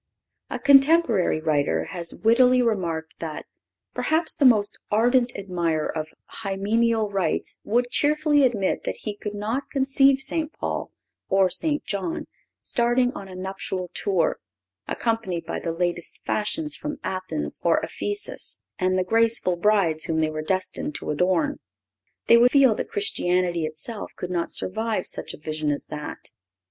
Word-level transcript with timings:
(531) 0.49 0.59
A 0.59 0.65
contemporary 0.97 1.39
writer 1.39 1.83
has 1.91 2.19
wittily 2.23 2.59
remarked 2.59 3.19
that 3.19 3.45
"perhaps 3.93 4.35
the 4.35 4.45
most 4.45 4.79
ardent 4.89 5.31
admirer 5.35 5.95
of 5.95 6.07
hymeneal 6.41 7.11
rites 7.11 7.59
would 7.63 7.87
cheerfully 7.91 8.41
admit 8.43 8.83
that 8.83 8.97
he 9.01 9.15
could 9.15 9.35
not 9.35 9.69
conceive 9.69 10.19
St. 10.19 10.51
Paul 10.53 10.91
or 11.29 11.51
St. 11.51 11.83
John 11.85 12.25
starting 12.61 13.11
on 13.13 13.27
a 13.27 13.35
nuptial 13.35 13.91
tour, 13.93 14.39
accompanied 14.87 15.45
by 15.45 15.59
the 15.59 15.71
latest 15.71 16.17
fashions 16.25 16.75
from 16.75 16.97
Athens 17.03 17.61
or 17.63 17.79
Ephesus, 17.83 18.59
and 18.79 18.97
the 18.97 19.03
graceful 19.03 19.55
brides 19.55 20.05
whom 20.05 20.17
they 20.17 20.31
were 20.31 20.41
destined 20.41 20.95
to 20.95 21.11
adorn. 21.11 21.59
They 22.25 22.37
would 22.39 22.49
feel 22.49 22.73
that 22.73 22.89
Christianity 22.89 23.65
itself 23.67 24.13
could 24.15 24.31
not 24.31 24.49
survive 24.49 25.05
such 25.05 25.35
a 25.35 25.37
vision 25.37 25.69
as 25.69 25.85
that. 25.91 26.31